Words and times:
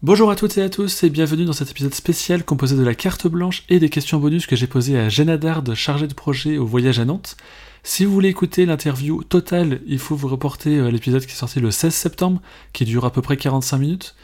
Bonjour 0.00 0.30
à 0.30 0.36
toutes 0.36 0.56
et 0.58 0.62
à 0.62 0.70
tous 0.70 1.02
et 1.02 1.10
bienvenue 1.10 1.44
dans 1.44 1.52
cet 1.52 1.72
épisode 1.72 1.92
spécial 1.92 2.44
composé 2.44 2.76
de 2.76 2.84
la 2.84 2.94
carte 2.94 3.26
blanche 3.26 3.64
et 3.68 3.80
des 3.80 3.88
questions 3.88 4.20
bonus 4.20 4.46
que 4.46 4.54
j'ai 4.54 4.68
posées 4.68 4.96
à 4.96 5.08
Jenna 5.08 5.36
chargée 5.74 6.06
de 6.06 6.14
projet 6.14 6.56
au 6.56 6.64
voyage 6.64 7.00
à 7.00 7.04
Nantes. 7.04 7.36
Si 7.82 8.04
vous 8.04 8.12
voulez 8.12 8.28
écouter 8.28 8.64
l'interview 8.64 9.24
totale, 9.24 9.80
il 9.88 9.98
faut 9.98 10.14
vous 10.14 10.28
reporter 10.28 10.78
à 10.78 10.92
l'épisode 10.92 11.26
qui 11.26 11.32
est 11.32 11.34
sorti 11.34 11.58
le 11.58 11.72
16 11.72 11.92
septembre, 11.92 12.40
qui 12.72 12.84
dure 12.84 13.06
à 13.06 13.12
peu 13.12 13.22
près 13.22 13.36
45 13.36 13.78
minutes. 13.78 14.14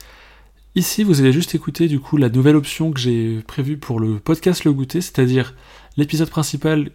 Ici, 0.76 1.02
vous 1.02 1.20
allez 1.20 1.32
juste 1.32 1.56
écouter 1.56 1.88
du 1.88 1.98
coup 1.98 2.18
la 2.18 2.28
nouvelle 2.28 2.54
option 2.54 2.92
que 2.92 3.00
j'ai 3.00 3.40
prévue 3.44 3.76
pour 3.76 3.98
le 3.98 4.20
podcast 4.20 4.62
Le 4.62 4.72
Goûter, 4.72 5.00
c'est-à-dire 5.00 5.56
l'épisode 5.96 6.30
principal 6.30 6.92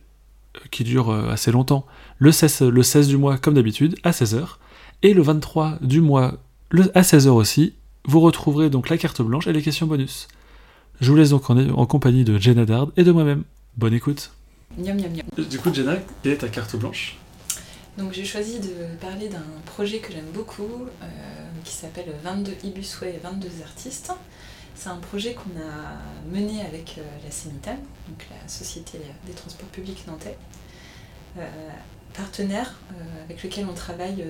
euh, 0.55 0.59
qui 0.71 0.86
dure 0.86 1.09
euh, 1.09 1.27
assez 1.27 1.52
longtemps, 1.52 1.86
le 2.18 2.32
16, 2.32 2.61
le 2.61 2.84
16 2.84 3.09
du 3.09 3.18
mois 3.18 3.38
comme 3.38 3.55
d'habitude, 3.55 3.98
à 4.05 4.11
16h, 4.11 4.55
et 5.04 5.14
le 5.14 5.21
23 5.21 5.80
du 5.82 6.00
mois 6.00 6.38
à 6.93 7.02
16h 7.02 7.27
aussi, 7.27 7.73
vous 8.05 8.20
retrouverez 8.20 8.70
donc 8.70 8.89
la 8.89 8.97
carte 8.97 9.21
blanche 9.21 9.47
et 9.47 9.54
les 9.54 9.61
questions 9.61 9.88
bonus. 9.88 10.27
Je 11.02 11.12
vous 11.12 11.17
laisse 11.17 11.30
donc 11.30 11.49
en, 11.49 11.85
compagnie 11.85 12.23
de 12.23 12.38
Jenna 12.38 12.66
Dard 12.66 12.90
et 12.98 13.03
de 13.03 13.12
moi-même. 13.12 13.44
Bonne 13.77 13.94
écoute. 13.94 14.31
Du 14.77 15.59
coup, 15.59 15.73
Jenna, 15.73 15.95
quelle 16.21 16.34
est 16.34 16.38
ta 16.38 16.49
carte 16.49 16.76
blanche? 16.76 17.17
Donc 17.98 18.13
j'ai 18.13 18.26
choisi 18.26 18.59
de 18.59 18.95
parler 19.02 19.27
d'un 19.27 19.43
projet 19.66 19.99
que 19.99 20.13
j'aime 20.13 20.30
beaucoup, 20.34 20.85
euh, 21.02 21.05
qui 21.66 21.73
s'appelle 21.73 22.13
22 22.23 22.54
Ibusway 22.63 23.16
et 23.16 23.17
22 23.17 23.49
artistes. 23.63 24.13
C'est 24.76 24.90
un 24.90 24.98
projet 24.98 25.34
qu'on 25.34 25.59
a 25.59 25.98
mené 26.31 26.62
avec 26.62 26.95
euh, 26.98 27.02
la 27.23 27.31
CEMITAN, 27.31 27.77
donc 28.07 28.26
la 28.29 28.48
Société 28.48 28.99
des 29.26 29.34
transports 29.34 29.68
publics 29.68 30.05
nantais, 30.07 30.38
euh, 31.38 31.41
partenaire 32.13 32.79
avec 33.26 33.43
lequel 33.43 33.66
on 33.70 33.73
travaille 33.73 34.23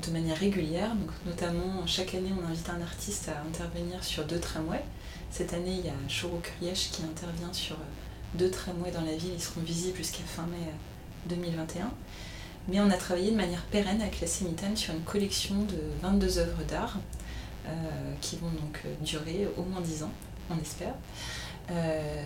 de 0.00 0.10
manière 0.10 0.38
régulière. 0.38 0.94
Donc, 0.94 1.10
notamment, 1.26 1.86
chaque 1.86 2.14
année, 2.14 2.30
on 2.38 2.46
invite 2.48 2.68
un 2.70 2.80
artiste 2.80 3.28
à 3.28 3.40
intervenir 3.46 4.02
sur 4.02 4.24
deux 4.24 4.40
tramways. 4.40 4.84
Cette 5.30 5.52
année, 5.52 5.78
il 5.78 5.86
y 5.86 5.88
a 5.88 5.94
Choro 6.08 6.40
Kuriesh 6.42 6.90
qui 6.90 7.02
intervient 7.02 7.52
sur 7.52 7.76
euh, 7.76 8.38
deux 8.38 8.50
tramways 8.50 8.90
dans 8.90 9.02
la 9.02 9.16
ville. 9.16 9.32
Ils 9.34 9.42
seront 9.42 9.60
visibles 9.60 9.96
jusqu'à 9.96 10.24
fin 10.24 10.46
mai 10.46 10.72
2021. 11.26 11.84
Euh, 11.84 11.88
Mais 12.68 12.80
on 12.80 12.90
a 12.90 12.96
travaillé 12.96 13.30
de 13.30 13.36
manière 13.36 13.62
pérenne 13.62 14.00
avec 14.00 14.20
la 14.20 14.26
Cémitane 14.26 14.76
sur 14.76 14.94
une 14.94 15.02
collection 15.02 15.62
de 15.62 15.78
22 16.02 16.38
œuvres 16.38 16.64
d'art 16.64 16.98
euh, 17.66 17.70
qui 18.20 18.36
vont 18.36 18.50
donc 18.50 18.82
durer 19.02 19.48
au 19.56 19.62
moins 19.62 19.80
10 19.80 20.04
ans, 20.04 20.12
on 20.50 20.58
espère. 20.58 20.94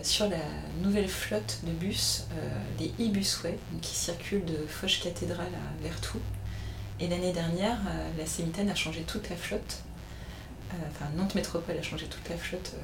sur 0.02 0.28
la 0.28 0.38
nouvelle 0.82 1.08
flotte 1.08 1.60
de 1.62 1.70
bus, 1.70 2.24
les 2.80 2.88
e-busway, 2.98 3.58
qui 3.82 3.94
circulent 3.94 4.44
de 4.44 4.66
Foch 4.66 5.00
Cathédrale 5.02 5.46
à 5.46 5.82
Vertou, 5.82 6.18
et 6.98 7.08
l'année 7.08 7.32
dernière, 7.32 7.78
euh, 7.88 8.10
la 8.18 8.26
Sémitaine 8.26 8.70
a 8.70 8.74
changé 8.74 9.02
toute 9.02 9.28
la 9.28 9.36
flotte. 9.36 9.82
Euh, 10.72 10.76
enfin, 10.90 11.06
Nantes 11.16 11.34
Métropole 11.34 11.76
a 11.76 11.82
changé 11.82 12.06
toute 12.06 12.26
la 12.28 12.36
flotte 12.36 12.72
euh, 12.74 12.80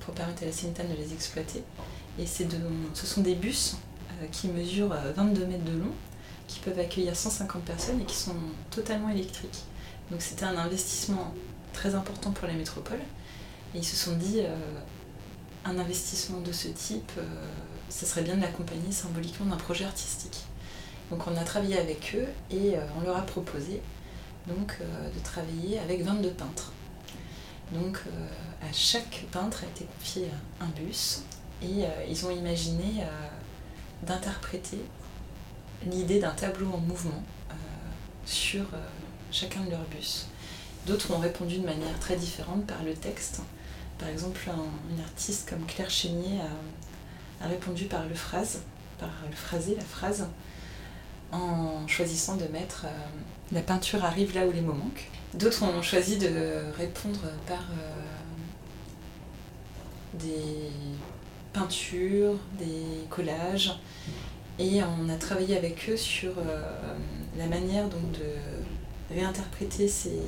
pour 0.00 0.14
permettre 0.14 0.42
à 0.42 0.46
la 0.46 0.52
Sémitaine 0.52 0.88
de 0.88 0.96
les 0.96 1.12
exploiter. 1.12 1.62
Et 2.18 2.24
de, 2.24 2.58
ce 2.94 3.06
sont 3.06 3.22
des 3.22 3.34
bus 3.34 3.76
qui 4.30 4.48
mesurent 4.48 4.94
22 5.16 5.46
mètres 5.46 5.64
de 5.64 5.78
long, 5.78 5.92
qui 6.46 6.60
peuvent 6.60 6.78
accueillir 6.78 7.16
150 7.16 7.62
personnes 7.62 8.00
et 8.00 8.04
qui 8.04 8.14
sont 8.14 8.36
totalement 8.70 9.08
électriques. 9.08 9.64
Donc 10.10 10.20
c'était 10.20 10.44
un 10.44 10.58
investissement 10.58 11.32
très 11.72 11.94
important 11.94 12.30
pour 12.30 12.46
la 12.46 12.54
métropole. 12.54 13.00
Et 13.74 13.78
ils 13.78 13.84
se 13.84 13.96
sont 13.96 14.14
dit, 14.16 14.42
un 15.64 15.78
investissement 15.78 16.40
de 16.40 16.52
ce 16.52 16.68
type, 16.68 17.10
ça 17.88 18.04
serait 18.04 18.22
bien 18.22 18.36
de 18.36 18.42
l'accompagner 18.42 18.92
symboliquement 18.92 19.46
d'un 19.46 19.56
projet 19.56 19.86
artistique. 19.86 20.44
Donc 21.12 21.26
on 21.26 21.36
a 21.36 21.44
travaillé 21.44 21.78
avec 21.78 22.16
eux 22.16 22.26
et 22.50 22.74
euh, 22.74 22.80
on 22.96 23.02
leur 23.02 23.18
a 23.18 23.20
proposé 23.20 23.82
euh, 24.48 24.54
de 24.54 25.20
travailler 25.22 25.78
avec 25.78 26.02
22 26.02 26.30
peintres. 26.30 26.72
Donc 27.70 27.98
euh, 28.06 28.26
à 28.66 28.72
chaque 28.72 29.26
peintre 29.30 29.62
a 29.64 29.66
été 29.66 29.84
confié 29.84 30.30
un 30.58 30.68
bus 30.68 31.24
et 31.62 31.84
ils 32.08 32.26
ont 32.26 32.30
imaginé 32.30 33.04
d'interpréter 34.02 34.78
l'idée 35.86 36.18
d'un 36.18 36.32
tableau 36.32 36.66
en 36.72 36.78
mouvement 36.78 37.22
sur 38.24 38.64
chacun 39.30 39.60
de 39.60 39.70
leurs 39.70 39.84
bus. 39.84 40.26
D'autres 40.86 41.12
ont 41.12 41.20
répondu 41.20 41.58
de 41.58 41.64
manière 41.64 41.96
très 42.00 42.16
différente 42.16 42.66
par 42.66 42.82
le 42.82 42.94
texte. 42.94 43.42
Par 43.98 44.08
exemple, 44.08 44.40
une 44.90 45.00
artiste 45.00 45.48
comme 45.48 45.64
Claire 45.66 45.90
Chénier 45.90 46.40
a, 46.40 47.44
a 47.44 47.48
répondu 47.48 47.84
par 47.84 48.06
le 48.06 48.14
phrase, 48.14 48.62
par 48.98 49.10
le 49.30 49.36
phrasé, 49.36 49.76
la 49.76 49.84
phrase, 49.84 50.26
en 51.32 51.86
choisissant 51.88 52.36
de 52.36 52.46
mettre 52.48 52.84
euh, 52.86 52.90
la 53.52 53.62
peinture 53.62 54.04
arrive 54.04 54.34
là 54.34 54.46
où 54.46 54.52
les 54.52 54.60
mots 54.60 54.74
manquent. 54.74 55.10
D'autres 55.34 55.62
ont 55.62 55.82
choisi 55.82 56.18
de 56.18 56.62
répondre 56.76 57.20
par 57.46 57.60
euh, 57.72 57.92
des 60.14 60.70
peintures, 61.52 62.38
des 62.58 63.06
collages. 63.08 63.78
Et 64.58 64.80
on 64.82 65.08
a 65.08 65.16
travaillé 65.16 65.56
avec 65.56 65.88
eux 65.88 65.96
sur 65.96 66.32
euh, 66.38 66.62
la 67.38 67.46
manière 67.46 67.88
donc, 67.88 68.12
de 68.12 69.14
réinterpréter 69.14 69.88
ces, 69.88 70.20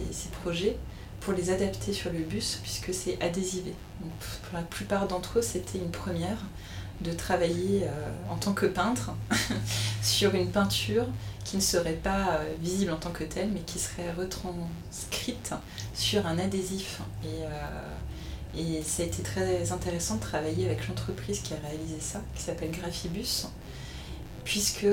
projets 0.42 0.76
pour 1.20 1.34
les 1.34 1.50
adapter 1.50 1.92
sur 1.92 2.12
le 2.12 2.18
bus, 2.20 2.58
puisque 2.62 2.92
c'est 2.92 3.22
adhésivé. 3.22 3.74
pour 4.00 4.58
la 4.58 4.64
plupart 4.64 5.06
d'entre 5.06 5.38
eux, 5.38 5.42
c'était 5.42 5.78
une 5.78 5.90
première 5.90 6.38
de 7.00 7.12
travailler 7.12 7.82
euh, 7.84 7.88
en 8.30 8.36
tant 8.36 8.52
que 8.52 8.66
peintre 8.66 9.12
sur 10.02 10.34
une 10.34 10.50
peinture 10.50 11.06
qui 11.44 11.56
ne 11.56 11.62
serait 11.62 11.92
pas 11.92 12.36
euh, 12.36 12.54
visible 12.60 12.92
en 12.92 12.96
tant 12.96 13.10
que 13.10 13.24
telle, 13.24 13.50
mais 13.52 13.60
qui 13.60 13.78
serait 13.78 14.12
retranscrite 14.12 15.52
sur 15.94 16.26
un 16.26 16.38
adhésif. 16.38 17.00
Et, 17.24 17.44
euh, 17.44 18.78
et 18.78 18.82
ça 18.82 19.02
a 19.02 19.06
été 19.06 19.22
très 19.22 19.72
intéressant 19.72 20.16
de 20.16 20.20
travailler 20.20 20.66
avec 20.66 20.88
l'entreprise 20.88 21.40
qui 21.40 21.54
a 21.54 21.56
réalisé 21.66 21.98
ça, 22.00 22.20
qui 22.34 22.42
s'appelle 22.42 22.70
Graphibus, 22.70 23.48
puisque 24.44 24.86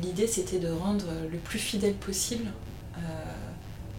l'idée 0.00 0.28
c'était 0.28 0.60
de 0.60 0.70
rendre 0.70 1.06
le 1.30 1.38
plus 1.38 1.58
fidèle 1.58 1.94
possible 1.94 2.46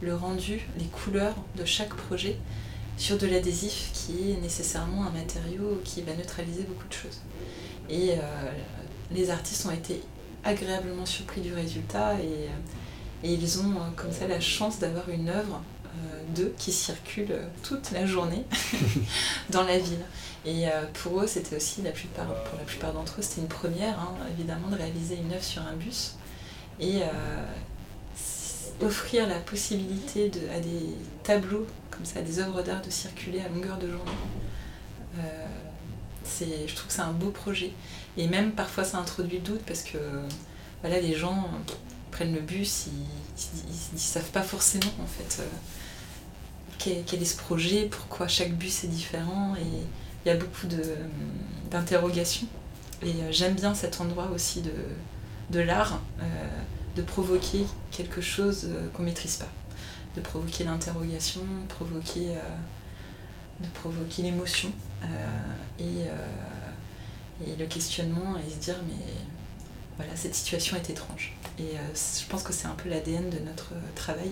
le 0.01 0.15
rendu, 0.15 0.67
les 0.77 0.85
couleurs 0.85 1.35
de 1.55 1.65
chaque 1.65 1.93
projet 1.93 2.37
sur 3.01 3.17
de 3.17 3.25
l'adhésif 3.25 3.89
qui 3.93 4.31
est 4.31 4.41
nécessairement 4.41 5.07
un 5.07 5.09
matériau 5.09 5.81
qui 5.83 6.03
va 6.03 6.13
neutraliser 6.13 6.61
beaucoup 6.61 6.87
de 6.87 6.93
choses. 6.93 7.21
Et 7.89 8.11
euh, 8.11 8.51
les 9.09 9.31
artistes 9.31 9.65
ont 9.65 9.71
été 9.71 10.03
agréablement 10.43 11.07
surpris 11.07 11.41
du 11.41 11.51
résultat 11.51 12.13
et, 12.19 12.47
euh, 12.47 13.23
ils 13.23 13.59
ont 13.59 13.71
euh, 13.71 13.89
comme 13.95 14.11
ça 14.11 14.27
la 14.27 14.39
chance 14.39 14.77
d'avoir 14.77 15.09
une 15.09 15.29
œuvre 15.29 15.61
d'eux 16.35 16.53
qui 16.57 16.71
circule 16.71 17.35
toute 17.63 17.91
la 17.91 18.05
journée 18.05 18.45
dans 19.49 19.63
la 19.63 19.77
ville. 19.77 20.05
Et 20.45 20.67
pour 20.93 21.21
eux, 21.21 21.27
c'était 21.27 21.57
aussi, 21.57 21.81
la 21.81 21.91
plupart, 21.91 22.27
pour 22.45 22.57
la 22.57 22.63
plupart 22.63 22.93
d'entre 22.93 23.19
eux, 23.19 23.21
c'était 23.21 23.41
une 23.41 23.47
première, 23.47 23.99
hein, 23.99 24.15
évidemment, 24.31 24.69
de 24.69 24.77
réaliser 24.77 25.17
une 25.17 25.33
œuvre 25.33 25.43
sur 25.43 25.61
un 25.61 25.73
bus. 25.73 26.15
Et 26.79 27.01
offrir 28.81 29.27
la 29.27 29.39
possibilité 29.39 30.31
à 30.55 30.59
des 30.59 30.95
tableaux, 31.23 31.67
comme 31.89 32.05
ça, 32.05 32.19
à 32.19 32.21
des 32.21 32.39
œuvres 32.39 32.61
d'art 32.61 32.81
de 32.81 32.89
circuler 32.89 33.39
à 33.41 33.49
longueur 33.49 33.77
de 33.77 33.87
journée. 33.87 34.11
Euh, 35.19 35.45
je 36.39 36.75
trouve 36.75 36.87
que 36.87 36.93
c'est 36.93 37.01
un 37.01 37.11
beau 37.11 37.29
projet. 37.29 37.71
Et 38.17 38.27
même 38.27 38.51
parfois 38.53 38.83
ça 38.83 38.97
introduit 38.97 39.37
le 39.37 39.43
doute 39.43 39.61
parce 39.65 39.83
que 39.83 39.97
voilà, 40.81 40.99
les 40.99 41.15
gens 41.15 41.49
prennent 42.11 42.33
le 42.33 42.41
bus, 42.41 42.87
ils 42.87 43.93
ne 43.93 43.99
savent 43.99 44.31
pas 44.31 44.41
forcément 44.41 44.91
en 45.01 45.05
fait 45.05 45.41
euh, 45.41 47.01
quel, 47.05 47.21
est 47.21 47.25
ce 47.25 47.37
projet, 47.37 47.87
pourquoi 47.89 48.27
chaque 48.27 48.53
bus 48.53 48.83
est 48.83 48.87
différent. 48.87 49.55
Et 49.55 49.85
il 50.25 50.27
y 50.27 50.31
a 50.31 50.35
beaucoup 50.37 50.67
d'interrogations. 51.69 52.47
Et 53.03 53.09
euh, 53.09 53.31
j'aime 53.31 53.53
bien 53.53 53.73
cet 53.73 54.01
endroit 54.01 54.29
aussi 54.33 54.61
de, 54.61 54.73
de 55.51 55.59
l'art 55.59 56.01
de 56.95 57.01
provoquer 57.01 57.65
quelque 57.91 58.21
chose 58.21 58.67
euh, 58.69 58.87
qu'on 58.93 59.03
ne 59.03 59.07
maîtrise 59.07 59.37
pas, 59.37 59.49
de 60.15 60.21
provoquer 60.21 60.63
l'interrogation, 60.63 61.41
provoquer, 61.69 62.29
euh, 62.31 63.61
de 63.61 63.67
provoquer 63.73 64.23
l'émotion 64.23 64.71
euh, 65.03 65.07
et, 65.79 66.07
et, 67.47 67.55
le 67.55 67.65
questionnement 67.65 68.35
et 68.37 68.49
se 68.49 68.57
dire 68.57 68.75
mais 68.87 69.05
voilà 69.97 70.15
cette 70.15 70.35
situation 70.35 70.77
est 70.77 70.89
étrange. 70.89 71.33
Et 71.59 71.75
je 71.93 72.25
pense 72.27 72.43
que 72.43 72.53
c'est 72.53 72.67
un 72.67 72.75
peu 72.75 72.89
l'ADN 72.89 73.29
de 73.29 73.37
notre 73.39 73.73
travail 73.93 74.31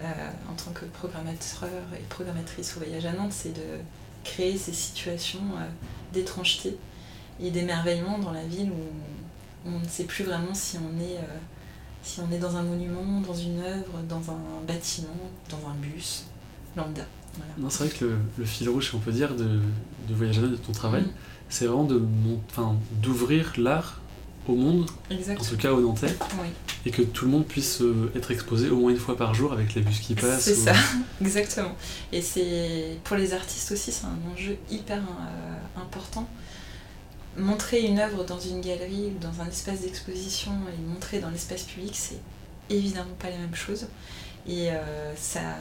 en 0.00 0.54
tant 0.54 0.70
que 0.72 0.86
programmateur 0.86 1.68
et 1.94 2.02
programmatrice 2.08 2.76
au 2.76 2.80
voyage 2.80 3.04
à 3.04 3.12
Nantes, 3.12 3.32
c'est 3.32 3.52
de 3.52 3.80
créer 4.24 4.56
ces 4.56 4.72
situations 4.72 5.42
d'étrangeté 6.12 6.78
et 7.40 7.50
d'émerveillement 7.50 8.18
dans 8.18 8.32
la 8.32 8.44
ville 8.44 8.70
où 8.70 9.68
on 9.68 9.80
ne 9.80 9.88
sait 9.88 10.04
plus 10.04 10.24
vraiment 10.24 10.54
si 10.54 10.78
on 10.78 11.00
est 11.00 11.18
si 12.06 12.20
on 12.20 12.32
est 12.32 12.38
dans 12.38 12.56
un 12.56 12.62
monument, 12.62 13.20
dans 13.26 13.34
une 13.34 13.58
œuvre, 13.60 14.00
dans 14.08 14.30
un 14.30 14.64
bâtiment, 14.66 15.08
dans 15.50 15.68
un 15.68 15.74
bus, 15.74 16.24
lambda. 16.76 17.02
Non, 17.58 17.68
c'est 17.68 17.84
vrai 17.84 17.98
que 17.98 18.16
le, 18.38 18.44
fil 18.44 18.68
rouge, 18.68 18.92
on 18.94 18.98
peut 18.98 19.12
dire, 19.12 19.34
de, 19.34 19.44
de 20.08 20.14
Voyager 20.14 20.42
de 20.42 20.56
ton 20.56 20.72
travail, 20.72 21.02
mm. 21.02 21.10
c'est 21.48 21.66
vraiment 21.66 21.84
de, 21.84 22.00
d'ouvrir 23.02 23.52
l'art 23.58 24.00
au 24.48 24.54
monde, 24.54 24.88
en 25.10 25.44
tout 25.44 25.56
cas 25.56 25.72
au 25.72 25.80
Nantais, 25.80 26.16
Oui, 26.40 26.46
et 26.86 26.92
que 26.92 27.02
tout 27.02 27.24
le 27.24 27.32
monde 27.32 27.44
puisse 27.44 27.82
euh, 27.82 28.12
être 28.14 28.30
exposé 28.30 28.70
au 28.70 28.76
moins 28.76 28.92
une 28.92 28.96
fois 28.96 29.16
par 29.16 29.34
jour 29.34 29.52
avec 29.52 29.74
les 29.74 29.82
bus 29.82 29.98
qui 29.98 30.14
passent. 30.14 30.42
c'est 30.42 30.56
ou- 30.56 30.64
ça, 30.64 30.74
exactement. 31.20 31.74
Et 32.12 32.22
c'est 32.22 32.98
pour 33.02 33.16
les 33.16 33.34
artistes 33.34 33.72
aussi, 33.72 33.90
c'est 33.90 34.06
un 34.06 34.32
enjeu 34.32 34.56
hyper 34.70 34.98
euh, 34.98 35.80
important. 35.82 36.28
Montrer 37.36 37.82
une 37.82 37.98
œuvre 37.98 38.24
dans 38.24 38.40
une 38.40 38.62
galerie 38.62 39.12
ou 39.14 39.18
dans 39.18 39.42
un 39.42 39.48
espace 39.48 39.82
d'exposition 39.82 40.52
et 40.72 40.80
montrer 40.88 41.20
dans 41.20 41.28
l'espace 41.28 41.64
public, 41.64 41.94
c'est 41.94 42.20
évidemment 42.70 43.14
pas 43.18 43.28
les 43.28 43.36
mêmes 43.36 43.54
choses. 43.54 43.88
Et 44.48 44.70
euh, 44.70 45.14
ça, 45.16 45.56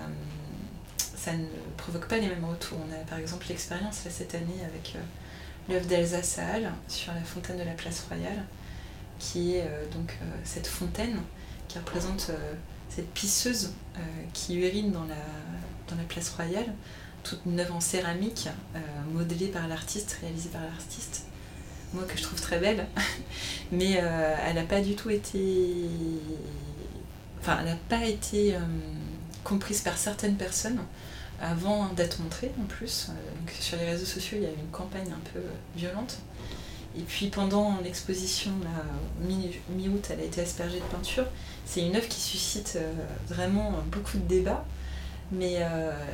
ne 1.34 1.46
provoque 1.78 2.08
pas 2.08 2.18
les 2.18 2.28
mêmes 2.28 2.46
retours. 2.46 2.78
On 2.88 2.94
a 2.94 3.04
par 3.06 3.18
exemple 3.18 3.46
l'expérience 3.50 4.02
cette 4.10 4.36
année 4.36 4.64
avec 4.66 4.96
euh, 4.96 5.00
l'œuvre 5.70 5.86
d'Elsa 5.88 6.22
Sahal 6.24 6.72
sur 6.88 7.14
la 7.14 7.22
fontaine 7.22 7.58
de 7.58 7.64
la 7.64 7.74
place 7.74 8.06
royale, 8.08 8.46
qui 9.20 9.56
est 9.56 9.64
euh, 9.64 9.86
donc 9.92 10.18
cette 10.44 10.68
fontaine 10.68 11.18
qui 11.68 11.80
représente 11.80 12.32
cette 12.90 13.12
pisseuse 13.14 13.74
qui 14.34 14.56
urine 14.56 14.92
dans 14.92 15.06
la, 15.06 15.16
la 15.98 16.04
place 16.08 16.30
royale, 16.30 16.72
toute 17.24 17.40
une 17.48 17.60
œuvre 17.60 17.76
en 17.76 17.80
céramique, 17.82 18.48
modelée 19.12 19.48
par 19.48 19.68
l'artiste, 19.68 20.20
réalisée 20.22 20.50
par 20.50 20.62
l'artiste, 20.62 21.26
moi 21.96 22.04
que 22.08 22.18
je 22.18 22.24
trouve 22.24 22.40
très 22.40 22.60
belle, 22.60 22.86
mais 23.72 23.98
euh, 23.98 24.36
elle 24.46 24.56
n'a 24.56 24.64
pas 24.64 24.82
du 24.82 24.96
tout 24.96 25.10
été. 25.10 25.90
Enfin, 27.40 27.58
elle 27.62 27.70
n'a 27.70 27.78
pas 27.90 28.06
été 28.06 28.56
euh, 28.56 28.60
comprise 29.44 29.82
par 29.82 29.98
certaines 29.98 30.36
personnes 30.36 30.80
avant 31.42 31.88
d'être 31.94 32.20
montrée 32.22 32.52
en 32.62 32.66
plus. 32.66 33.08
Euh, 33.10 33.40
donc, 33.40 33.52
sur 33.60 33.78
les 33.78 33.86
réseaux 33.86 34.06
sociaux, 34.06 34.38
il 34.40 34.44
y 34.44 34.48
a 34.48 34.50
eu 34.50 34.60
une 34.60 34.72
campagne 34.72 35.12
un 35.12 35.34
peu 35.34 35.42
violente. 35.76 36.18
Et 36.98 37.02
puis 37.02 37.28
pendant 37.28 37.78
l'exposition, 37.84 38.54
mi-août, 39.28 40.08
elle 40.10 40.22
a 40.22 40.24
été 40.24 40.40
aspergée 40.40 40.80
de 40.80 40.86
peinture. 40.86 41.26
C'est 41.66 41.86
une 41.86 41.94
œuvre 41.94 42.08
qui 42.08 42.22
suscite 42.22 42.80
vraiment 43.28 43.74
beaucoup 43.92 44.18
de 44.18 44.24
débats. 44.24 44.64
Mais 45.34 45.56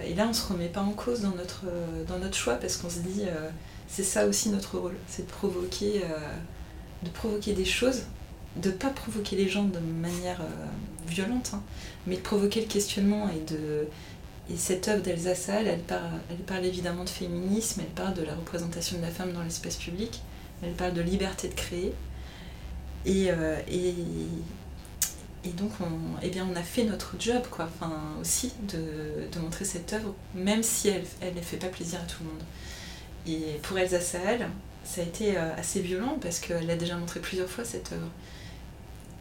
et 0.03 0.15
là, 0.15 0.25
on 0.27 0.33
se 0.33 0.51
remet 0.51 0.69
pas 0.69 0.81
en 0.81 0.89
cause 0.93 1.21
dans 1.21 1.35
notre, 1.35 1.65
dans 2.07 2.17
notre 2.17 2.35
choix 2.35 2.55
parce 2.55 2.77
qu'on 2.77 2.89
se 2.89 2.97
dit 2.97 3.25
c'est 3.91 4.03
ça 4.03 4.25
aussi 4.25 4.49
notre 4.49 4.77
rôle, 4.77 4.95
c'est 5.07 5.27
de 5.27 5.31
provoquer, 5.31 6.01
euh, 6.03 6.33
de 7.03 7.09
provoquer 7.09 7.53
des 7.53 7.65
choses, 7.65 8.03
de 8.55 8.71
pas 8.71 8.89
provoquer 8.89 9.35
les 9.35 9.49
gens 9.49 9.65
de 9.65 9.79
manière 9.79 10.39
euh, 10.41 11.07
violente, 11.07 11.51
hein, 11.53 11.61
mais 12.07 12.15
de 12.15 12.21
provoquer 12.21 12.61
le 12.61 12.67
questionnement 12.67 13.29
et 13.29 13.51
de 13.51 13.87
et 14.49 14.57
cette 14.57 14.87
œuvre 14.87 15.01
d'Elsa 15.01 15.35
Sahel, 15.35 15.67
elle 15.67 15.79
parle, 15.81 16.19
elle 16.29 16.37
parle 16.37 16.65
évidemment 16.65 17.03
de 17.03 17.09
féminisme, 17.09 17.81
elle 17.81 17.93
parle 17.93 18.15
de 18.15 18.23
la 18.23 18.33
représentation 18.33 18.97
de 18.97 19.01
la 19.01 19.09
femme 19.11 19.31
dans 19.31 19.43
l'espace 19.43 19.77
public, 19.77 20.21
elle 20.61 20.73
parle 20.73 20.93
de 20.93 21.01
liberté 21.01 21.47
de 21.47 21.53
créer. 21.53 21.93
Et, 23.05 23.27
euh, 23.29 23.57
et, 23.69 23.93
et 25.45 25.49
donc, 25.49 25.71
on, 25.79 26.19
eh 26.21 26.29
bien, 26.29 26.45
on 26.51 26.55
a 26.55 26.63
fait 26.63 26.83
notre 26.83 27.15
job, 27.17 27.43
quoi, 27.49 27.69
enfin, 27.73 27.93
aussi, 28.19 28.51
de, 28.67 29.27
de 29.31 29.39
montrer 29.39 29.63
cette 29.63 29.93
œuvre, 29.93 30.13
même 30.35 30.63
si 30.63 30.89
elle 30.89 31.33
ne 31.33 31.41
fait 31.41 31.57
pas 31.57 31.69
plaisir 31.69 31.99
à 32.01 32.05
tout 32.05 32.17
le 32.21 32.29
monde. 32.29 32.43
Et 33.27 33.59
pour 33.63 33.77
Elsa 33.77 34.01
Sahel, 34.01 34.47
ça 34.83 35.01
a 35.01 35.03
été 35.03 35.37
euh, 35.37 35.55
assez 35.55 35.81
violent 35.81 36.17
parce 36.21 36.39
qu'elle 36.39 36.69
a 36.69 36.75
déjà 36.75 36.95
montré 36.95 37.19
plusieurs 37.19 37.49
fois 37.49 37.63
cette 37.63 37.91
œuvre, 37.91 38.09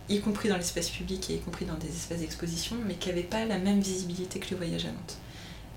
y 0.08 0.20
compris 0.20 0.48
dans 0.48 0.56
l'espace 0.56 0.88
public 0.90 1.30
et 1.30 1.34
y 1.34 1.40
compris 1.40 1.66
dans 1.66 1.74
des 1.74 1.88
espaces 1.88 2.20
d'exposition, 2.20 2.76
mais 2.86 2.94
qui 2.94 3.08
n'avait 3.08 3.22
pas 3.22 3.44
la 3.44 3.58
même 3.58 3.80
visibilité 3.80 4.40
que 4.40 4.50
le 4.50 4.56
voyage 4.56 4.86
à 4.86 4.88
Nantes. 4.88 5.18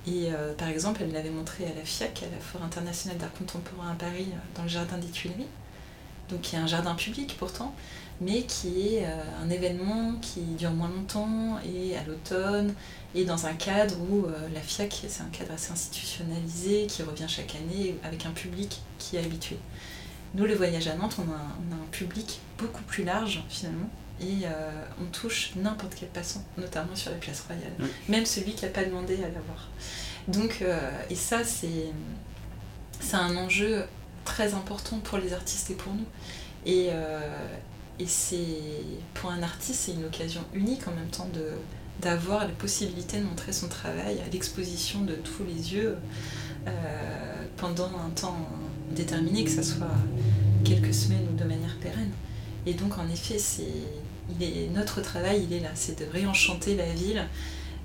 Et 0.06 0.34
euh, 0.34 0.54
par 0.54 0.68
exemple, 0.68 1.02
elle 1.04 1.12
l'avait 1.12 1.30
montré 1.30 1.66
à 1.66 1.74
la 1.74 1.84
FIAC, 1.84 2.24
à 2.24 2.36
la 2.36 2.42
Foire 2.42 2.64
internationale 2.64 3.18
d'art 3.18 3.34
contemporain 3.34 3.92
à 3.92 3.96
Paris, 3.96 4.28
euh, 4.30 4.56
dans 4.56 4.64
le 4.64 4.70
jardin 4.70 4.98
des 4.98 5.08
Tuileries, 5.08 5.48
donc 6.30 6.42
qui 6.42 6.56
est 6.56 6.60
un 6.60 6.68
jardin 6.68 6.96
public 6.96 7.36
pourtant, 7.38 7.74
mais 8.22 8.44
qui 8.44 8.88
est 8.96 9.06
euh, 9.06 9.24
un 9.44 9.50
événement 9.50 10.14
qui 10.22 10.42
dure 10.42 10.72
moins 10.72 10.90
longtemps 10.90 11.60
et 11.66 11.98
à 11.98 12.04
l'automne 12.04 12.74
et 13.16 13.26
dans 13.26 13.46
un 13.46 13.54
cadre 13.54 13.96
où 14.10 14.26
euh, 14.26 14.32
la 14.54 14.62
FIAC, 14.62 15.06
c'est 15.08 15.22
un 15.22 15.30
cadre 15.32 15.54
assez 15.54 15.72
institutionnalisé 15.72 16.88
qui 16.88 17.04
revient 17.04 17.28
chaque 17.28 17.56
année 17.56 17.96
avec 18.04 18.26
un 18.26 18.32
public 18.32 18.82
qui 19.00 19.18
est 19.18 19.20
habitué. 19.20 19.58
Nous, 20.36 20.46
le 20.46 20.56
voyage 20.56 20.88
à 20.88 20.96
Nantes, 20.96 21.16
on 21.20 21.32
a, 21.32 21.36
un- 21.36 21.56
on 21.70 21.74
a 21.74 21.76
un 21.76 21.88
public 21.92 22.40
beaucoup 22.58 22.82
plus 22.84 23.04
large 23.04 23.44
finalement 23.50 23.90
et 24.22 24.46
euh, 24.46 24.72
on 25.02 25.06
touche 25.12 25.52
n'importe 25.56 25.94
quel 26.00 26.10
passant, 26.10 26.44
notamment 26.58 26.96
sur 26.96 27.12
la 27.12 27.18
place 27.18 27.42
royale, 27.42 27.72
Oui. 27.80 27.88
même 28.10 28.26
celui 28.26 28.54
qui 28.54 28.64
n'a 28.66 28.72
pas 28.72 28.84
demandé 28.86 29.16
à 29.16 29.28
l'avoir. 29.28 29.70
Donc, 30.28 30.60
euh, 30.62 30.80
et 31.10 31.16
ça, 31.16 31.44
c'est 31.44 31.92
c'est 33.00 33.18
un 33.18 33.36
enjeu 33.36 33.84
très 34.24 34.54
important 34.54 34.98
pour 35.00 35.18
les 35.18 35.34
artistes 35.34 35.70
et 35.72 35.74
pour 35.74 35.94
nous. 35.94 36.06
Et, 36.66 36.88
euh, 36.92 37.20
et 38.00 38.08
c'est 38.08 38.48
pour 39.14 39.32
un 39.32 39.44
artiste, 39.44 39.82
c'est 39.86 39.94
une 39.94 40.06
occasion 40.06 40.42
unique 40.54 40.88
en 40.88 40.92
même 40.92 41.10
temps 41.10 41.30
de 41.34 41.52
d'avoir 42.02 42.48
la 42.48 42.54
possibilité 42.54 43.20
de 43.20 43.24
montrer 43.24 43.54
son 43.54 43.70
travail 43.70 44.20
à 44.26 44.30
l'exposition 44.32 45.02
de 45.04 45.14
tous 45.14 45.44
les 45.46 45.74
yeux 45.74 45.96
euh, 46.68 46.72
pendant 47.58 47.86
un 47.86 48.10
temps 48.10 48.50
déterminé, 48.92 49.44
que 49.44 49.52
ce 49.52 49.64
soit 49.64 49.96
quelques 50.66 50.94
semaines 50.94 51.28
ou 51.32 51.38
de 51.38 51.44
manière 51.44 51.78
pérenne. 51.78 52.12
Et 52.66 52.74
donc 52.74 52.98
en 52.98 53.08
effet, 53.10 53.38
c'est 53.38 53.68
notre 54.74 55.02
travail, 55.02 55.46
il 55.50 55.54
est 55.54 55.60
là, 55.60 55.70
c'est 55.76 56.00
de 56.00 56.06
réenchanter 56.12 56.76
la 56.76 56.92
ville 56.94 57.28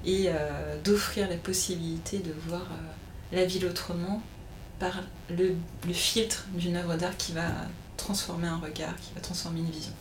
et 0.06 0.26
euh, 0.28 0.81
d'offrir 0.82 1.28
la 1.28 1.37
possibilité 1.37 2.19
de 2.19 2.32
voir 2.49 2.62
euh, 2.62 3.37
la 3.37 3.44
ville 3.44 3.66
autrement 3.66 4.22
par 4.78 5.02
le 5.28 5.55
filtre 5.93 6.46
d'une 6.55 6.76
œuvre 6.76 6.96
d'art 6.96 7.16
qui 7.16 7.32
va 7.32 7.49
transformer 8.12 8.49
un 8.49 8.56
regard, 8.56 8.96
qui 8.96 9.10
va 9.14 9.20
transformer 9.20 9.60
une 9.60 9.70
vision. 9.70 9.93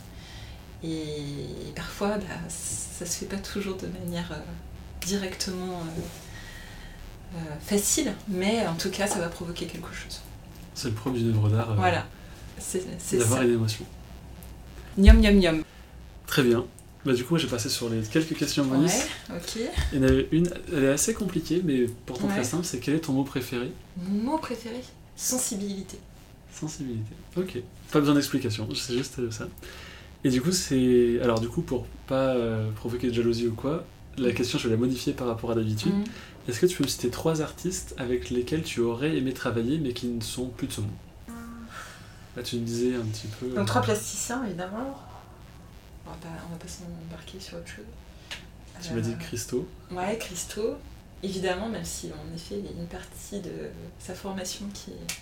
Et 0.82 1.72
parfois, 1.76 2.16
bah, 2.16 2.24
ça 2.48 3.04
se 3.04 3.18
fait 3.18 3.26
pas 3.26 3.36
toujours 3.36 3.76
de 3.76 3.86
manière 3.88 4.30
euh, 4.32 4.36
directement 5.04 5.72
euh, 5.82 7.36
euh, 7.36 7.38
facile, 7.60 8.14
mais 8.28 8.66
en 8.66 8.74
tout 8.76 8.88
cas, 8.90 9.06
ça 9.06 9.18
va 9.18 9.28
provoquer 9.28 9.66
quelque 9.66 9.92
chose. 9.92 10.20
C'est 10.74 10.88
le 10.88 10.94
propre 10.94 11.16
d'une 11.18 11.30
œuvre 11.34 11.50
d'art. 11.50 11.70
euh, 11.72 11.74
Voilà, 11.74 12.06
c'est 12.58 12.82
D'avoir 13.18 13.42
une 13.42 13.52
émotion. 13.52 13.84
Niom, 14.96 15.18
niom, 15.20 15.34
niom. 15.36 15.62
Très 16.26 16.42
bien. 16.42 16.64
Bah, 17.04 17.12
du 17.12 17.24
coup, 17.24 17.36
j'ai 17.36 17.46
passé 17.46 17.68
sur 17.68 17.90
les 17.90 18.00
quelques 18.02 18.34
questions 18.36 18.64
bonus. 18.64 18.90
Ouais, 19.30 19.36
ok. 19.36 19.58
Il 19.92 19.98
y 19.98 20.02
en 20.02 20.08
avait 20.08 20.28
une, 20.32 20.48
elle 20.72 20.84
est 20.84 20.88
assez 20.92 21.12
compliquée, 21.12 21.60
mais 21.62 21.84
pourtant 22.06 22.26
Ouais. 22.28 22.34
très 22.34 22.44
simple. 22.44 22.64
C'est 22.64 22.80
quel 22.80 22.94
est 22.94 23.00
ton 23.00 23.12
mot 23.12 23.24
préféré? 23.24 23.70
Mon 23.98 24.32
mot 24.32 24.38
préféré? 24.38 24.80
Sensibilité. 25.16 25.98
Sensibilité. 26.60 27.14
Ok. 27.36 27.58
Pas 27.92 28.00
besoin 28.00 28.14
d'explication, 28.14 28.68
c'est 28.74 28.96
juste 28.96 29.18
euh, 29.18 29.30
ça. 29.30 29.46
Et 30.24 30.30
du 30.30 30.40
coup, 30.40 30.52
c'est. 30.52 31.20
Alors, 31.22 31.40
du 31.40 31.48
coup, 31.48 31.62
pour 31.62 31.86
pas 32.06 32.34
euh, 32.34 32.70
provoquer 32.72 33.08
de 33.08 33.14
jalousie 33.14 33.46
ou 33.46 33.54
quoi, 33.54 33.84
la 34.16 34.32
question, 34.32 34.58
je 34.58 34.64
vais 34.68 34.74
la 34.74 34.80
modifier 34.80 35.12
par 35.12 35.26
rapport 35.26 35.52
à 35.52 35.54
d'habitude. 35.54 35.94
Mm. 35.94 36.04
Est-ce 36.48 36.60
que 36.60 36.66
tu 36.66 36.76
peux 36.76 36.84
me 36.84 36.88
citer 36.88 37.10
trois 37.10 37.42
artistes 37.42 37.94
avec 37.98 38.30
lesquels 38.30 38.62
tu 38.62 38.80
aurais 38.80 39.16
aimé 39.16 39.32
travailler, 39.32 39.78
mais 39.78 39.92
qui 39.92 40.06
ne 40.06 40.20
sont 40.20 40.48
plus 40.48 40.66
de 40.66 40.72
ce 40.72 40.80
monde? 40.80 40.90
Là, 42.36 42.42
tu 42.42 42.56
me 42.56 42.64
disais 42.64 42.94
un 42.94 43.04
petit 43.04 43.26
peu. 43.38 43.48
Donc 43.48 43.66
trois 43.66 43.82
plasticiens, 43.82 44.44
évidemment. 44.44 44.98
On 46.06 46.10
va 46.10 46.16
pas, 46.16 46.28
on 46.48 46.52
va 46.52 46.58
pas 46.58 46.68
s'embarquer 46.68 47.38
sur 47.38 47.58
autre 47.58 47.68
chose. 47.68 47.84
Tu 48.82 48.92
m'as 48.94 49.00
dit 49.00 49.12
Euh, 49.12 49.20
Christo. 49.20 49.68
Ouais, 49.90 50.16
Christo, 50.18 50.76
évidemment, 51.22 51.68
même 51.68 51.84
si 51.84 52.10
en 52.12 52.34
effet 52.34 52.56
il 52.58 52.64
y 52.64 52.68
a 52.68 52.80
une 52.80 52.86
partie 52.86 53.40
de 53.40 53.70
sa 53.98 54.14
formation 54.14 54.66
qui 54.72 54.92
est 54.92 55.14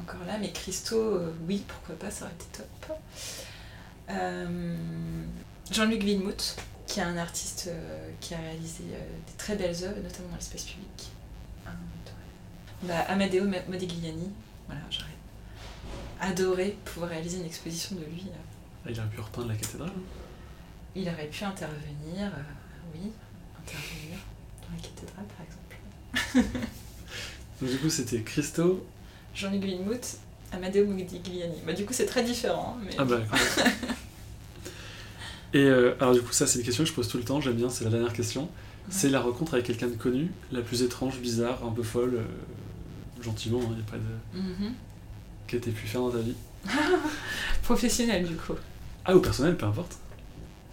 encore 0.00 0.24
là, 0.26 0.38
mais 0.38 0.50
Christo, 0.52 0.96
euh, 0.96 1.32
oui, 1.48 1.64
pourquoi 1.66 1.94
pas, 1.96 2.10
ça 2.10 2.24
aurait 2.26 2.34
été 2.34 2.46
top. 2.58 2.98
Euh, 4.10 4.76
Jean-Luc 5.70 6.02
Villemout, 6.02 6.56
qui 6.86 7.00
est 7.00 7.02
un 7.02 7.16
artiste 7.16 7.66
euh, 7.68 8.10
qui 8.20 8.34
a 8.34 8.38
réalisé 8.38 8.84
des 8.84 9.32
très 9.38 9.56
belles 9.56 9.74
œuvres, 9.82 10.00
notamment 10.02 10.28
dans 10.30 10.36
l'espace 10.36 10.64
public. 10.64 11.10
Bah, 12.82 13.00
Amadeo 13.08 13.44
Ma- 13.46 13.62
Modigliani, 13.68 14.30
voilà, 14.66 14.82
j'aurais 14.90 15.06
adoré 16.20 16.76
pouvoir 16.84 17.10
réaliser 17.10 17.38
une 17.38 17.46
exposition 17.46 17.96
de 17.96 18.02
lui. 18.04 18.26
Ah, 18.84 18.90
il 18.90 19.00
aurait 19.00 19.08
pu 19.08 19.20
repeindre 19.20 19.48
la 19.48 19.54
cathédrale. 19.56 19.88
hein. 19.88 20.00
il 20.94 21.08
aurait 21.08 21.26
pu 21.26 21.42
intervenir, 21.44 22.30
oui, 22.94 23.10
intervenir 23.58 24.18
dans 24.62 24.76
la 24.76 24.82
cathédrale 24.82 25.24
par 25.36 26.34
exemple. 26.36 26.58
Donc, 27.62 27.70
du 27.70 27.78
coup, 27.78 27.88
c'était 27.90 28.20
Christo. 28.20 28.86
Jean-Luc 29.36 29.62
Villemout, 29.62 30.00
Amadeo 30.52 30.86
Modigliani. 30.86 31.56
Bah, 31.66 31.72
du 31.74 31.84
coup, 31.84 31.92
c'est 31.92 32.06
très 32.06 32.22
différent. 32.24 32.76
hein, 32.78 32.82
Mais... 32.84 32.90
Ah 32.98 33.04
bah. 33.04 33.20
Et 35.52 35.58
euh, 35.64 35.94
alors, 36.00 36.14
du 36.14 36.22
coup, 36.22 36.32
ça, 36.32 36.46
c'est 36.46 36.58
une 36.58 36.64
question 36.64 36.84
que 36.84 36.90
je 36.90 36.94
pose 36.94 37.08
tout 37.08 37.18
le 37.18 37.24
temps. 37.24 37.40
J'aime 37.40 37.54
bien, 37.54 37.68
c'est 37.68 37.84
la 37.84 37.90
dernière 37.90 38.12
question. 38.12 38.48
C'est 38.88 39.08
la 39.10 39.20
rencontre 39.20 39.54
avec 39.54 39.66
quelqu'un 39.66 39.88
de 39.88 39.96
connu, 39.96 40.30
la 40.52 40.60
plus 40.60 40.82
étrange, 40.82 41.18
bizarre, 41.18 41.64
un 41.66 41.72
peu 41.72 41.82
folle, 41.82 42.14
euh, 42.16 43.22
gentiment, 43.22 43.58
il 43.62 43.70
n'y 43.70 43.80
a 43.80 43.90
pas 43.90 43.96
de. 43.96 44.38
Mhm. 44.40 44.72
que 45.48 45.56
t'aies 45.56 45.72
pu 45.72 45.86
faire 45.88 46.02
dans 46.02 46.10
ta 46.10 46.18
vie. 46.18 46.34
Professionnel, 47.64 48.24
du 48.26 48.36
coup. 48.36 48.52
Ah, 49.04 49.16
ou 49.16 49.20
personnel, 49.20 49.56
peu 49.56 49.66
importe. 49.66 49.98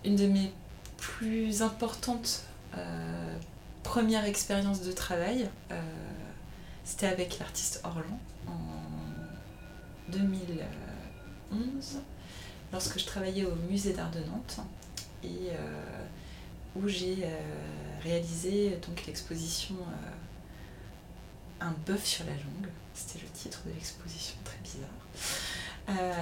Une 0.05 0.15
de 0.15 0.27
mes 0.27 0.51
plus 0.97 1.63
importantes 1.63 2.43
euh, 2.77 3.35
premières 3.81 4.25
expériences 4.25 4.83
de 4.83 4.91
travail, 4.91 5.49
c'était 6.83 7.07
avec 7.07 7.39
l'artiste 7.39 7.81
Orlan 7.83 8.19
en 8.47 8.51
2011. 10.11 11.99
lorsque 12.71 12.99
je 12.99 13.05
travaillais 13.05 13.45
au 13.45 13.55
musée 13.69 13.93
d'art 13.93 14.11
de 14.11 14.19
Nantes 14.19 14.59
et 15.23 15.51
où 16.75 16.87
j'ai 16.87 17.25
réalisé 18.03 18.77
donc 18.85 19.05
l'exposition 19.05 19.75
Un 21.61 21.73
bœuf 21.85 22.05
sur 22.05 22.25
la 22.25 22.33
jungle. 22.33 22.69
C'était 22.93 23.23
le 23.23 23.29
titre 23.31 23.61
de 23.65 23.71
l'exposition, 23.71 24.35
très 24.43 24.57
bizarre. 24.63 24.89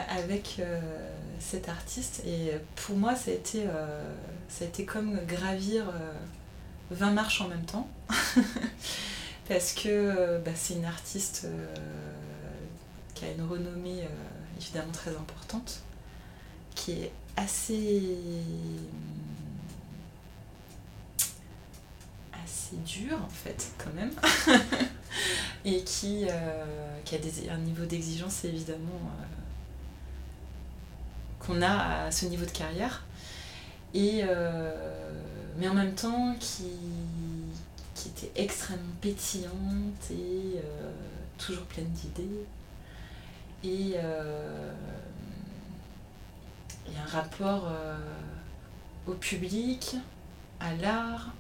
avec 0.09 0.61
cet 1.39 1.69
artiste 1.69 2.21
et 2.25 2.51
pour 2.75 2.97
moi 2.97 3.15
ça 3.15 3.31
a 3.31 3.33
été, 3.33 3.65
ça 4.47 4.65
a 4.65 4.67
été 4.67 4.85
comme 4.85 5.19
gravir 5.25 5.85
20 6.91 7.11
marches 7.11 7.41
en 7.41 7.47
même 7.47 7.65
temps 7.65 7.89
parce 9.51 9.73
que 9.73 10.37
bah, 10.45 10.51
c'est 10.55 10.75
une 10.75 10.85
artiste 10.85 11.45
qui 13.13 13.25
a 13.25 13.31
une 13.31 13.43
renommée 13.43 14.07
évidemment 14.57 14.93
très 14.93 15.11
importante 15.11 15.81
qui 16.73 16.93
est 16.93 17.11
assez 17.35 18.01
assez 22.31 22.77
dur 22.85 23.17
en 23.21 23.29
fait 23.29 23.71
quand 23.77 23.93
même 23.93 24.11
et 25.65 25.83
qui, 25.83 26.27
euh, 26.29 27.49
a 27.49 27.53
un 27.53 27.57
niveau 27.57 27.85
d'exigence 27.85 28.45
évidemment 28.45 29.01
euh, 29.03 29.25
qu'on 31.39 31.61
a 31.61 32.05
à 32.05 32.11
ce 32.11 32.25
niveau 32.25 32.45
de 32.45 32.51
carrière 32.51 33.03
euh, 33.95 35.11
mais 35.57 35.67
en 35.67 35.73
même 35.73 35.93
temps 35.93 36.35
qui 36.39 36.71
était 38.25 38.41
extrêmement 38.41 38.93
pétillante 39.01 40.11
et 40.11 40.59
toujours 41.37 41.63
pleine 41.63 41.89
d'idées 41.89 42.45
et 43.63 43.95
il 46.87 46.93
y 46.93 46.97
a 46.97 47.03
un 47.03 47.21
rapport 47.21 47.67
euh, 47.67 47.97
au 49.07 49.13
public, 49.13 49.95
à 50.59 50.73
l'art, 50.75 51.33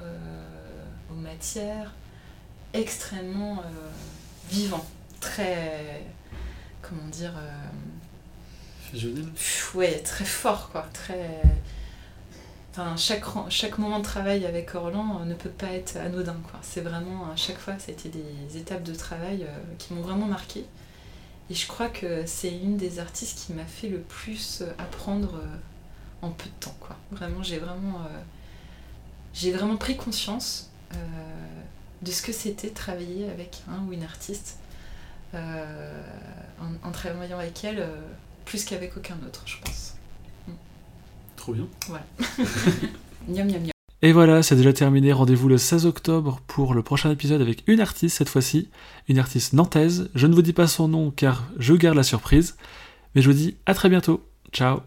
euh, 0.00 0.84
aux 1.10 1.16
matières, 1.16 1.92
extrêmement 2.72 3.58
euh, 3.58 3.90
vivant, 4.50 4.84
très. 5.20 6.04
comment 6.80 7.08
dire. 7.08 7.32
Fusionnel 8.90 9.26
Ouais, 9.74 10.00
très 10.00 10.24
fort, 10.24 10.70
quoi. 10.70 10.86
Très. 10.92 11.42
Enfin, 12.72 12.96
chaque, 12.96 13.24
chaque 13.50 13.78
moment 13.78 13.98
de 13.98 14.04
travail 14.04 14.46
avec 14.46 14.74
Orlan 14.74 15.24
ne 15.26 15.34
peut 15.34 15.50
pas 15.50 15.72
être 15.72 15.96
anodin. 15.96 16.36
C'est 16.62 16.80
vraiment, 16.80 17.30
à 17.30 17.36
chaque 17.36 17.58
fois, 17.58 17.78
ça 17.78 17.90
a 17.90 17.92
été 17.92 18.08
des 18.08 18.56
étapes 18.56 18.82
de 18.82 18.94
travail 18.94 19.46
qui 19.78 19.92
m'ont 19.92 20.00
vraiment 20.00 20.26
marqué. 20.26 20.64
Et 21.52 21.54
je 21.54 21.66
crois 21.66 21.88
que 21.88 22.24
c'est 22.24 22.50
une 22.50 22.78
des 22.78 22.98
artistes 22.98 23.44
qui 23.44 23.52
m'a 23.52 23.66
fait 23.66 23.88
le 23.88 23.98
plus 23.98 24.62
euh, 24.62 24.72
apprendre 24.78 25.34
euh, 25.34 25.56
en 26.22 26.30
peu 26.30 26.46
de 26.46 26.64
temps. 26.64 26.74
Quoi. 26.80 26.96
Vraiment, 27.10 27.42
j'ai 27.42 27.58
vraiment, 27.58 27.98
euh, 27.98 28.20
j'ai 29.34 29.52
vraiment 29.52 29.76
pris 29.76 29.96
conscience 29.96 30.70
de 32.02 32.10
ce 32.10 32.20
que 32.20 32.32
c'était 32.32 32.68
travailler 32.68 33.30
avec 33.30 33.62
un 33.66 33.82
ou 33.86 33.94
une 33.94 34.02
artiste 34.02 34.58
en, 35.32 36.90
travaillant 36.92 37.38
avec 37.38 37.64
elle 37.64 37.88
plus 38.44 38.66
qu'avec 38.66 38.94
aucun 38.94 39.16
autre, 39.26 39.42
je 39.46 39.56
pense. 39.64 39.94
Trop 41.42 41.54
bien. 41.54 41.66
Voilà. 41.88 42.06
miam, 43.28 43.48
miam, 43.48 43.60
miam. 43.62 43.72
Et 44.00 44.12
voilà, 44.12 44.44
c'est 44.44 44.54
déjà 44.54 44.72
terminé. 44.72 45.12
Rendez-vous 45.12 45.48
le 45.48 45.58
16 45.58 45.86
octobre 45.86 46.40
pour 46.46 46.72
le 46.72 46.84
prochain 46.84 47.10
épisode 47.10 47.40
avec 47.40 47.64
une 47.66 47.80
artiste 47.80 48.18
cette 48.18 48.28
fois-ci, 48.28 48.70
une 49.08 49.18
artiste 49.18 49.52
nantaise. 49.52 50.08
Je 50.14 50.28
ne 50.28 50.36
vous 50.36 50.42
dis 50.42 50.52
pas 50.52 50.68
son 50.68 50.86
nom 50.86 51.10
car 51.10 51.42
je 51.58 51.74
garde 51.74 51.96
la 51.96 52.04
surprise, 52.04 52.56
mais 53.16 53.22
je 53.22 53.28
vous 53.28 53.36
dis 53.36 53.56
à 53.66 53.74
très 53.74 53.88
bientôt. 53.88 54.24
Ciao 54.52 54.82